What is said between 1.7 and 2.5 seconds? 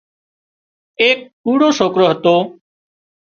سوڪرو هتو